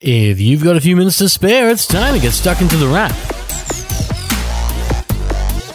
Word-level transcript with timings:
If 0.00 0.40
you've 0.40 0.62
got 0.62 0.76
a 0.76 0.80
few 0.80 0.94
minutes 0.94 1.18
to 1.18 1.28
spare, 1.28 1.68
it's 1.70 1.84
time 1.84 2.14
to 2.14 2.20
get 2.20 2.30
stuck 2.30 2.60
into 2.60 2.76
the 2.76 2.86
wrap. 2.86 3.10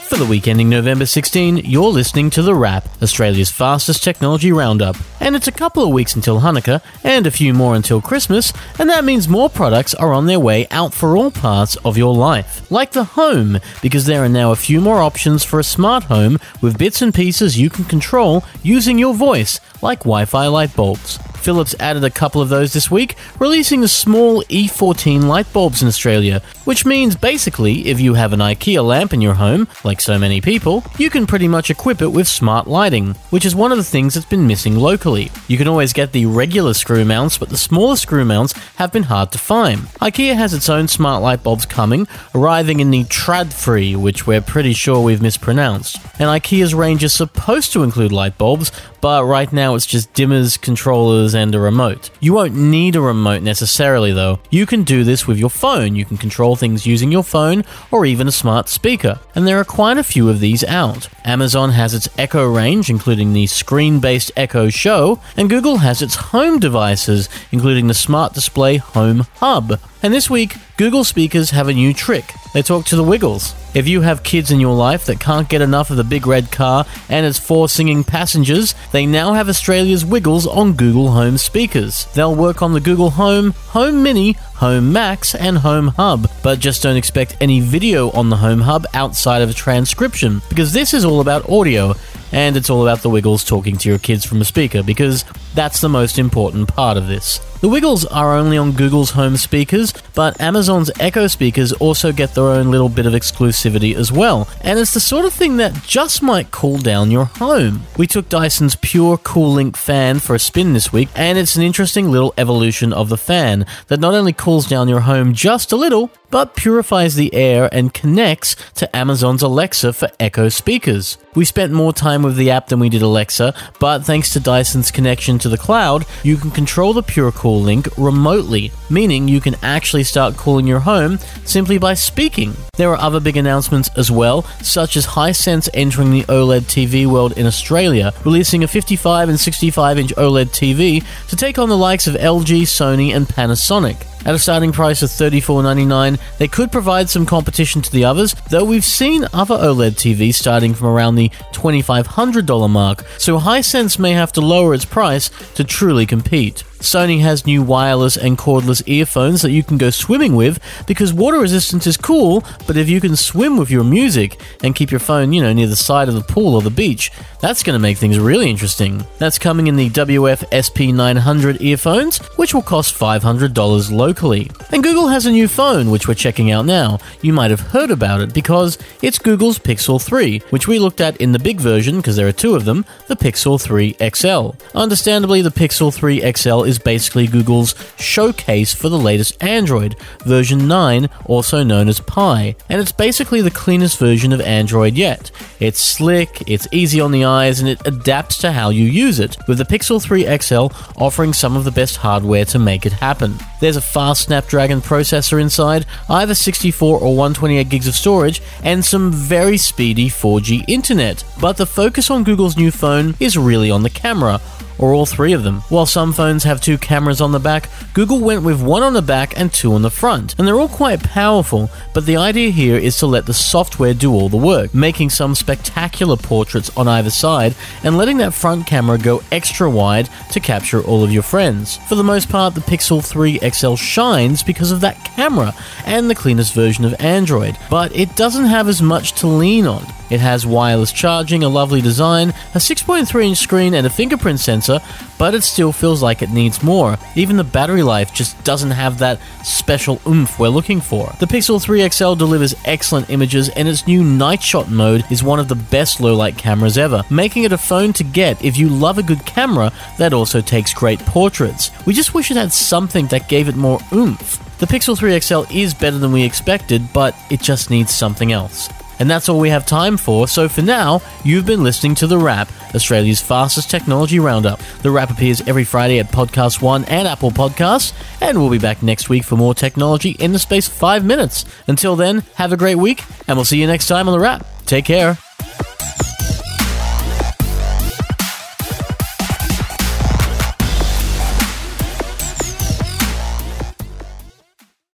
For 0.07 0.15
the 0.15 0.25
week 0.25 0.47
ending 0.47 0.69
November 0.69 1.05
16, 1.05 1.57
you're 1.57 1.89
listening 1.89 2.29
to 2.29 2.41
The 2.41 2.55
Wrap, 2.55 2.87
Australia's 3.03 3.51
fastest 3.51 4.01
technology 4.01 4.53
roundup. 4.53 4.95
And 5.19 5.35
it's 5.35 5.49
a 5.49 5.51
couple 5.51 5.83
of 5.83 5.89
weeks 5.89 6.15
until 6.15 6.39
Hanukkah, 6.39 6.81
and 7.03 7.27
a 7.27 7.31
few 7.31 7.53
more 7.53 7.75
until 7.75 7.99
Christmas, 7.99 8.53
and 8.79 8.89
that 8.89 9.03
means 9.03 9.27
more 9.27 9.49
products 9.49 9.93
are 9.93 10.13
on 10.13 10.25
their 10.25 10.39
way 10.39 10.67
out 10.71 10.93
for 10.93 11.17
all 11.17 11.29
parts 11.29 11.75
of 11.83 11.97
your 11.97 12.15
life. 12.15 12.71
Like 12.71 12.93
the 12.93 13.03
home, 13.03 13.59
because 13.81 14.05
there 14.05 14.23
are 14.23 14.29
now 14.29 14.53
a 14.53 14.55
few 14.55 14.79
more 14.79 15.01
options 15.01 15.43
for 15.43 15.59
a 15.59 15.65
smart 15.65 16.05
home 16.05 16.39
with 16.61 16.77
bits 16.77 17.01
and 17.01 17.13
pieces 17.13 17.59
you 17.59 17.69
can 17.69 17.83
control 17.83 18.45
using 18.61 18.97
your 18.97 19.15
voice, 19.15 19.59
like 19.81 19.99
Wi 19.99 20.23
Fi 20.23 20.47
light 20.47 20.73
bulbs. 20.77 21.19
Philips 21.43 21.75
added 21.79 22.03
a 22.03 22.09
couple 22.09 22.41
of 22.41 22.49
those 22.49 22.71
this 22.71 22.89
week, 22.89 23.15
releasing 23.37 23.81
the 23.81 23.87
small 23.87 24.43
E14 24.43 25.23
light 25.23 25.51
bulbs 25.51 25.81
in 25.81 25.87
Australia, 25.87 26.41
which 26.63 26.85
means 26.85 27.15
basically 27.15 27.87
if 27.87 27.99
you 27.99 28.13
have 28.13 28.31
an 28.31 28.39
IKEA 28.39 28.83
lamp 28.83 29.13
in 29.13 29.21
your 29.21 29.33
home, 29.33 29.67
like 29.83 29.99
so 29.99 30.17
many 30.17 30.39
people, 30.39 30.83
you 30.97 31.09
can 31.09 31.27
pretty 31.27 31.47
much 31.47 31.69
equip 31.69 32.01
it 32.01 32.07
with 32.07 32.27
smart 32.27 32.67
lighting, 32.67 33.13
which 33.29 33.45
is 33.45 33.55
one 33.55 33.71
of 33.71 33.77
the 33.77 33.83
things 33.83 34.13
that's 34.13 34.25
been 34.25 34.47
missing 34.47 34.77
locally. 34.77 35.29
You 35.47 35.57
can 35.57 35.67
always 35.67 35.91
get 35.91 36.13
the 36.13 36.25
regular 36.25 36.73
screw 36.73 37.03
mounts, 37.03 37.37
but 37.37 37.49
the 37.49 37.57
smaller 37.57 37.97
screw 37.97 38.23
mounts 38.23 38.53
have 38.75 38.93
been 38.93 39.03
hard 39.03 39.31
to 39.33 39.37
find. 39.37 39.81
IKEA 40.01 40.35
has 40.35 40.53
its 40.53 40.69
own 40.69 40.87
smart 40.87 41.21
light 41.21 41.43
bulbs 41.43 41.65
coming, 41.65 42.07
arriving 42.33 42.79
in 42.79 42.89
the 42.89 43.03
Trådfri, 43.03 43.95
which 43.95 44.25
we're 44.25 44.41
pretty 44.41 44.73
sure 44.73 45.01
we've 45.01 45.21
mispronounced. 45.21 45.97
And 46.19 46.29
IKEA's 46.29 46.73
range 46.73 47.03
is 47.03 47.13
supposed 47.13 47.73
to 47.73 47.83
include 47.83 48.11
light 48.11 48.37
bulbs, 48.37 48.71
but 49.01 49.25
right 49.25 49.51
now 49.51 49.75
it's 49.75 49.85
just 49.85 50.13
dimmers, 50.13 50.59
controllers, 50.59 51.32
and 51.33 51.53
a 51.55 51.59
remote. 51.59 52.09
You 52.19 52.33
won't 52.33 52.55
need 52.55 52.95
a 52.95 53.01
remote 53.01 53.41
necessarily 53.41 54.11
though. 54.11 54.39
You 54.49 54.65
can 54.65 54.83
do 54.83 55.03
this 55.03 55.27
with 55.27 55.37
your 55.37 55.49
phone. 55.49 55.95
You 55.95 56.05
can 56.05 56.17
control 56.17 56.55
things 56.55 56.85
using 56.85 57.11
your 57.11 57.23
phone 57.23 57.63
or 57.91 58.05
even 58.05 58.27
a 58.27 58.31
smart 58.31 58.69
speaker. 58.69 59.19
And 59.35 59.47
there 59.47 59.59
are 59.59 59.65
quite 59.65 59.97
a 59.97 60.03
few 60.03 60.29
of 60.29 60.39
these 60.39 60.63
out. 60.63 61.09
Amazon 61.25 61.71
has 61.71 61.93
its 61.93 62.09
Echo 62.17 62.45
range, 62.45 62.89
including 62.89 63.33
the 63.33 63.47
screen 63.47 63.99
based 63.99 64.31
Echo 64.35 64.69
Show, 64.69 65.19
and 65.37 65.49
Google 65.49 65.77
has 65.77 66.01
its 66.01 66.15
home 66.15 66.59
devices, 66.59 67.29
including 67.51 67.87
the 67.87 67.93
Smart 67.93 68.33
Display 68.33 68.77
Home 68.77 69.25
Hub. 69.37 69.79
And 70.01 70.13
this 70.13 70.29
week, 70.29 70.55
Google 70.77 71.03
speakers 71.03 71.51
have 71.51 71.67
a 71.67 71.73
new 71.73 71.93
trick. 71.93 72.33
They 72.53 72.61
talk 72.61 72.85
to 72.85 72.95
the 72.95 73.03
Wiggles. 73.03 73.55
If 73.73 73.87
you 73.87 74.01
have 74.01 74.21
kids 74.21 74.51
in 74.51 74.59
your 74.59 74.75
life 74.75 75.05
that 75.05 75.19
can't 75.19 75.49
get 75.49 75.61
enough 75.61 75.89
of 75.89 75.97
the 75.97 76.03
big 76.03 76.27
red 76.27 76.51
car 76.51 76.85
and 77.09 77.25
its 77.25 77.39
four 77.39 77.67
singing 77.67 78.03
passengers, 78.03 78.75
they 78.91 79.07
now 79.07 79.33
have 79.33 79.49
Australia's 79.49 80.05
Wiggles 80.05 80.45
on 80.45 80.73
Google 80.73 81.09
Home 81.09 81.39
speakers. 81.39 82.05
They'll 82.13 82.35
work 82.35 82.61
on 82.61 82.73
the 82.73 82.79
Google 82.79 83.09
Home, 83.09 83.51
Home 83.69 84.03
Mini, 84.03 84.33
Home 84.57 84.93
Max, 84.93 85.33
and 85.33 85.57
Home 85.57 85.87
Hub, 85.87 86.29
but 86.43 86.59
just 86.59 86.83
don't 86.83 86.97
expect 86.97 87.35
any 87.41 87.61
video 87.61 88.11
on 88.11 88.29
the 88.29 88.37
Home 88.37 88.61
Hub 88.61 88.85
outside 88.93 89.41
of 89.41 89.49
a 89.49 89.53
transcription, 89.53 90.43
because 90.49 90.71
this 90.71 90.93
is 90.93 91.03
all 91.03 91.19
about 91.19 91.49
audio 91.49 91.95
and 92.31 92.55
it's 92.55 92.69
all 92.69 92.87
about 92.87 93.01
the 93.01 93.09
Wiggles 93.09 93.43
talking 93.43 93.77
to 93.77 93.89
your 93.89 93.99
kids 93.99 94.25
from 94.25 94.41
a 94.41 94.45
speaker 94.45 94.83
because 94.83 95.25
that's 95.53 95.81
the 95.81 95.89
most 95.89 96.17
important 96.19 96.67
part 96.67 96.97
of 96.97 97.07
this. 97.07 97.39
The 97.61 97.69
Wiggles 97.69 98.03
are 98.03 98.35
only 98.35 98.57
on 98.57 98.73
Google's 98.73 99.11
home 99.11 99.37
speakers, 99.37 99.93
but 100.13 100.41
Amazon's 100.41 100.91
Echo 100.99 101.27
speakers 101.27 101.71
also 101.71 102.11
get 102.11 102.35
their 102.35 102.43
own 102.43 102.69
little 102.71 102.89
bit 102.89 103.05
of 103.05 103.13
exclusivity 103.13 103.95
as 103.95 104.11
well, 104.11 104.49
and 104.59 104.77
it's 104.77 104.93
the 104.93 104.99
sort 104.99 105.23
of 105.23 105.31
thing 105.31 105.55
that 105.57 105.81
just 105.83 106.21
might 106.21 106.51
cool 106.51 106.77
down 106.77 107.09
your 107.09 107.25
home. 107.25 107.83
We 107.97 108.05
took 108.05 108.27
Dyson's 108.27 108.75
Pure 108.75 109.19
Cool 109.19 109.53
Link 109.53 109.77
fan 109.77 110.19
for 110.19 110.35
a 110.35 110.39
spin 110.39 110.73
this 110.73 110.91
week, 110.91 111.07
and 111.15 111.37
it's 111.37 111.55
an 111.55 111.63
interesting 111.63 112.11
little 112.11 112.33
evolution 112.37 112.91
of 112.91 113.07
the 113.07 113.17
fan 113.17 113.65
that 113.87 114.01
not 114.01 114.13
only 114.13 114.33
cools 114.33 114.67
down 114.67 114.89
your 114.89 115.01
home 115.01 115.33
just 115.33 115.71
a 115.71 115.77
little, 115.77 116.11
but 116.33 116.55
purifies 116.55 117.13
the 117.13 117.31
air 117.33 117.69
and 117.71 117.93
connects 117.93 118.55
to 118.73 118.93
Amazon's 118.95 119.43
Alexa 119.43 119.93
for 119.93 120.09
Echo 120.19 120.49
speakers. 120.49 121.19
We 121.35 121.45
spent 121.45 121.71
more 121.71 121.93
time 121.93 122.23
with 122.23 122.37
the 122.37 122.49
app 122.49 122.67
than 122.67 122.79
we 122.79 122.89
did 122.89 123.03
Alexa, 123.03 123.53
but 123.79 124.03
thanks 124.03 124.33
to 124.33 124.39
Dyson's 124.39 124.89
connection 124.89 125.37
to 125.43 125.49
the 125.49 125.57
cloud, 125.57 126.05
you 126.23 126.35
can 126.35 126.51
control 126.51 126.93
the 126.93 127.03
Pure 127.03 127.33
Cool 127.33 127.61
Link 127.61 127.87
remotely, 127.97 128.71
meaning 128.89 129.27
you 129.27 129.39
can 129.39 129.55
actually 129.61 130.03
start 130.03 130.35
cooling 130.35 130.65
your 130.65 130.79
home 130.79 131.19
simply 131.45 131.77
by 131.77 131.93
speaking. 131.93 132.55
There 132.75 132.89
are 132.89 132.97
other 132.97 133.19
big 133.19 133.37
announcements 133.37 133.89
as 133.95 134.09
well, 134.09 134.41
such 134.61 134.97
as 134.97 135.05
Hisense 135.05 135.69
entering 135.73 136.11
the 136.11 136.23
OLED 136.23 136.61
TV 136.61 137.05
world 137.05 137.37
in 137.37 137.45
Australia, 137.45 138.11
releasing 138.25 138.63
a 138.63 138.67
55 138.67 139.29
and 139.29 139.39
65 139.39 139.99
inch 139.99 140.15
OLED 140.15 140.47
TV 140.47 141.05
to 141.27 141.35
take 141.35 141.59
on 141.59 141.69
the 141.69 141.77
likes 141.77 142.07
of 142.07 142.15
LG, 142.15 142.63
Sony, 142.63 143.15
and 143.15 143.27
Panasonic. 143.27 144.07
At 144.25 144.35
a 144.35 144.39
starting 144.39 144.71
price 144.71 145.01
of 145.03 145.09
$34.99, 145.09 146.17
they 146.37 146.47
could 146.47 146.71
provide 146.71 147.09
some 147.09 147.25
competition 147.25 147.81
to 147.81 147.91
the 147.91 148.05
others, 148.05 148.35
though 148.49 148.63
we've 148.63 148.85
seen 148.85 149.27
other 149.33 149.55
OLED 149.55 149.95
TVs 149.95 150.35
starting 150.35 150.73
from 150.73 150.87
around 150.87 151.15
the 151.15 151.29
$2,500 151.51 152.69
mark, 152.69 153.03
so 153.17 153.37
Hisense 153.37 153.99
may 153.99 154.11
have 154.11 154.31
to 154.33 154.41
lower 154.41 154.73
its 154.73 154.85
price 154.85 155.29
to 155.55 155.65
truly 155.65 156.05
compete. 156.05 156.63
Sony 156.83 157.21
has 157.21 157.45
new 157.45 157.63
wireless 157.63 158.17
and 158.17 158.37
cordless 158.37 158.83
earphones 158.87 159.41
that 159.41 159.51
you 159.51 159.63
can 159.63 159.77
go 159.77 159.89
swimming 159.89 160.35
with 160.35 160.59
because 160.85 161.13
water 161.13 161.39
resistance 161.39 161.87
is 161.87 161.97
cool, 161.97 162.43
but 162.67 162.77
if 162.77 162.89
you 162.89 162.99
can 162.99 163.15
swim 163.15 163.57
with 163.57 163.71
your 163.71 163.83
music 163.83 164.39
and 164.63 164.75
keep 164.75 164.91
your 164.91 164.99
phone, 164.99 165.33
you 165.33 165.41
know, 165.41 165.53
near 165.53 165.67
the 165.67 165.75
side 165.75 166.09
of 166.09 166.13
the 166.15 166.21
pool 166.21 166.55
or 166.55 166.61
the 166.61 166.69
beach, 166.69 167.11
that's 167.39 167.63
going 167.63 167.73
to 167.73 167.79
make 167.79 167.97
things 167.97 168.19
really 168.19 168.49
interesting. 168.49 169.05
That's 169.17 169.39
coming 169.39 169.67
in 169.67 169.75
the 169.75 169.89
WF 169.89 170.49
SP900 170.49 171.61
earphones, 171.61 172.17
which 172.37 172.53
will 172.53 172.61
cost 172.61 172.95
$500 172.95 173.91
locally. 173.91 174.51
And 174.71 174.83
Google 174.83 175.07
has 175.07 175.25
a 175.25 175.31
new 175.31 175.47
phone, 175.47 175.89
which 175.89 176.07
we're 176.07 176.13
checking 176.13 176.51
out 176.51 176.65
now. 176.65 176.99
You 177.21 177.33
might 177.33 177.51
have 177.51 177.59
heard 177.59 177.91
about 177.91 178.21
it 178.21 178.33
because 178.33 178.77
it's 179.01 179.19
Google's 179.19 179.59
Pixel 179.59 180.01
3, 180.01 180.39
which 180.49 180.67
we 180.67 180.79
looked 180.79 181.01
at 181.01 181.17
in 181.17 181.31
the 181.31 181.39
big 181.39 181.59
version, 181.59 181.97
because 181.97 182.15
there 182.15 182.27
are 182.27 182.33
two 182.33 182.55
of 182.55 182.65
them, 182.65 182.85
the 183.07 183.15
Pixel 183.15 183.61
3 183.61 183.95
XL. 184.01 184.51
Understandably, 184.77 185.41
the 185.41 185.49
Pixel 185.49 185.93
3 185.93 186.31
XL 186.33 186.63
is 186.63 186.72
basically 186.79 187.27
Google's 187.27 187.75
showcase 187.97 188.73
for 188.73 188.89
the 188.89 188.97
latest 188.97 189.41
Android, 189.43 189.95
version 190.25 190.67
9, 190.67 191.09
also 191.25 191.63
known 191.63 191.87
as 191.87 191.99
Pie, 191.99 192.55
and 192.69 192.81
it's 192.81 192.91
basically 192.91 193.41
the 193.41 193.51
cleanest 193.51 193.97
version 193.99 194.33
of 194.33 194.41
Android 194.41 194.95
yet. 194.95 195.31
It's 195.59 195.79
slick, 195.79 196.43
it's 196.47 196.67
easy 196.71 196.99
on 196.99 197.11
the 197.11 197.25
eyes, 197.25 197.59
and 197.59 197.69
it 197.69 197.85
adapts 197.85 198.37
to 198.39 198.51
how 198.51 198.69
you 198.69 198.85
use 198.85 199.19
it, 199.19 199.37
with 199.47 199.57
the 199.57 199.65
Pixel 199.65 200.01
3 200.01 200.37
XL 200.37 200.67
offering 201.01 201.33
some 201.33 201.55
of 201.55 201.63
the 201.63 201.71
best 201.71 201.97
hardware 201.97 202.45
to 202.45 202.59
make 202.59 202.85
it 202.85 202.93
happen. 202.93 203.35
There's 203.59 203.77
a 203.77 203.81
fast 203.81 204.23
Snapdragon 204.25 204.81
processor 204.81 205.41
inside, 205.41 205.85
either 206.09 206.35
64 206.35 206.99
or 206.99 207.15
128 207.15 207.69
gigs 207.69 207.87
of 207.87 207.95
storage, 207.95 208.41
and 208.63 208.83
some 208.83 209.11
very 209.11 209.57
speedy 209.57 210.09
4G 210.09 210.65
internet. 210.67 211.23
But 211.39 211.57
the 211.57 211.65
focus 211.65 212.09
on 212.09 212.23
Google's 212.23 212.57
new 212.57 212.71
phone 212.71 213.15
is 213.19 213.37
really 213.37 213.71
on 213.71 213.83
the 213.83 213.89
camera, 213.89 214.41
or 214.79 214.93
all 214.93 215.05
three 215.05 215.33
of 215.33 215.43
them. 215.43 215.61
While 215.69 215.85
some 215.85 216.13
phones 216.13 216.43
have 216.43 216.61
two 216.61 216.77
cameras 216.77 217.21
on 217.21 217.31
the 217.31 217.39
back, 217.39 217.69
Google 217.93 218.19
went 218.19 218.43
with 218.43 218.61
one 218.61 218.83
on 218.83 218.93
the 218.93 219.01
back 219.01 219.39
and 219.39 219.51
two 219.51 219.73
on 219.73 219.81
the 219.81 219.89
front. 219.89 220.35
And 220.37 220.47
they're 220.47 220.59
all 220.59 220.67
quite 220.67 221.03
powerful, 221.03 221.69
but 221.93 222.05
the 222.05 222.17
idea 222.17 222.49
here 222.49 222.77
is 222.77 222.97
to 222.97 223.07
let 223.07 223.25
the 223.25 223.33
software 223.33 223.93
do 223.93 224.11
all 224.13 224.29
the 224.29 224.37
work, 224.37 224.73
making 224.73 225.09
some 225.09 225.35
spectacular 225.35 226.17
portraits 226.17 226.75
on 226.75 226.87
either 226.87 227.09
side 227.09 227.55
and 227.83 227.97
letting 227.97 228.17
that 228.17 228.33
front 228.33 228.67
camera 228.67 228.97
go 228.97 229.21
extra 229.31 229.69
wide 229.69 230.09
to 230.31 230.39
capture 230.39 230.81
all 230.83 231.03
of 231.03 231.11
your 231.11 231.23
friends. 231.23 231.77
For 231.89 231.95
the 231.95 232.03
most 232.03 232.29
part, 232.29 232.55
the 232.55 232.61
Pixel 232.61 233.03
3 233.03 233.39
XL 233.49 233.75
shines 233.75 234.43
because 234.43 234.71
of 234.71 234.81
that 234.81 235.03
camera 235.15 235.53
and 235.85 236.09
the 236.09 236.15
cleanest 236.15 236.53
version 236.53 236.85
of 236.85 236.95
Android, 236.99 237.57
but 237.69 237.95
it 237.95 238.15
doesn't 238.15 238.45
have 238.45 238.67
as 238.67 238.81
much 238.81 239.13
to 239.13 239.27
lean 239.27 239.67
on. 239.67 239.85
It 240.13 240.19
has 240.19 240.45
wireless 240.45 240.91
charging, 240.91 241.43
a 241.43 241.49
lovely 241.49 241.81
design, 241.81 242.29
a 242.53 242.59
6.3 242.59 243.25
inch 243.25 243.39
screen, 243.39 243.73
and 243.73 243.87
a 243.87 243.89
fingerprint 243.89 244.39
sensor, 244.39 244.79
but 245.17 245.33
it 245.33 245.41
still 245.41 245.71
feels 245.71 246.03
like 246.03 246.21
it 246.21 246.29
needs 246.29 246.61
more. 246.61 246.99
Even 247.15 247.35
the 247.35 247.43
battery 247.43 247.81
life 247.81 248.13
just 248.13 248.41
doesn't 248.43 248.69
have 248.69 248.99
that 248.99 249.19
special 249.43 249.99
oomph 250.05 250.37
we're 250.37 250.49
looking 250.49 250.79
for. 250.79 251.11
The 251.19 251.25
Pixel 251.25 251.59
3 251.59 251.89
XL 251.89 252.13
delivers 252.13 252.53
excellent 252.63 253.09
images, 253.09 253.49
and 253.49 253.67
its 253.67 253.87
new 253.87 254.03
night 254.03 254.43
shot 254.43 254.69
mode 254.69 255.03
is 255.09 255.23
one 255.23 255.39
of 255.39 255.47
the 255.47 255.55
best 255.55 255.99
low 255.99 256.13
light 256.13 256.37
cameras 256.37 256.77
ever, 256.77 257.03
making 257.09 257.45
it 257.45 257.51
a 257.51 257.57
phone 257.57 257.91
to 257.93 258.03
get 258.03 258.45
if 258.45 258.55
you 258.55 258.69
love 258.69 258.99
a 258.99 259.03
good 259.03 259.25
camera 259.25 259.71
that 259.97 260.13
also 260.13 260.41
takes 260.41 260.75
great 260.75 260.99
portraits. 260.99 261.71
We 261.87 261.93
just 261.95 262.13
wish 262.13 262.29
it 262.29 262.37
had 262.37 262.53
something 262.53 263.07
that 263.07 263.29
gave 263.29 263.47
it 263.47 263.55
more 263.55 263.79
oomph. 263.91 264.39
The 264.59 264.67
Pixel 264.67 264.95
3 264.95 265.19
XL 265.19 265.51
is 265.51 265.73
better 265.73 265.97
than 265.97 266.11
we 266.11 266.23
expected, 266.23 266.93
but 266.93 267.15
it 267.31 267.41
just 267.41 267.71
needs 267.71 267.91
something 267.91 268.31
else. 268.31 268.69
And 269.03 269.09
that's 269.09 269.27
all 269.27 269.41
we 269.41 269.49
have 269.49 269.65
time 269.65 269.97
for, 269.97 270.29
so 270.29 270.47
for 270.47 270.61
now, 270.61 271.01
you've 271.25 271.45
been 271.45 271.61
listening 271.61 271.93
to 271.95 272.07
The 272.07 272.17
Wrap, 272.17 272.49
Australia's 272.73 273.21
fastest 273.21 273.69
technology 273.69 274.17
roundup. 274.17 274.61
The 274.81 274.91
Wrap 274.91 275.11
appears 275.11 275.41
every 275.41 275.65
Friday 275.65 275.99
at 275.99 276.09
Podcast 276.09 276.61
One 276.61 276.85
and 276.85 277.05
Apple 277.05 277.29
Podcasts, 277.29 277.91
and 278.21 278.39
we'll 278.39 278.49
be 278.49 278.59
back 278.59 278.81
next 278.81 279.09
week 279.09 279.25
for 279.25 279.35
more 279.35 279.53
technology 279.53 280.11
in 280.11 280.31
the 280.31 280.39
space 280.39 280.69
of 280.69 280.73
five 280.75 281.03
minutes. 281.03 281.43
Until 281.67 281.97
then, 281.97 282.23
have 282.35 282.53
a 282.53 282.57
great 282.57 282.77
week, 282.77 283.03
and 283.27 283.37
we'll 283.37 283.43
see 283.43 283.59
you 283.59 283.67
next 283.67 283.87
time 283.87 284.07
on 284.07 284.13
The 284.13 284.21
Wrap. 284.21 284.47
Take 284.65 284.85
care. 284.85 285.17